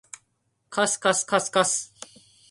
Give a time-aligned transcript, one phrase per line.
[0.71, 1.93] かすかすかすかす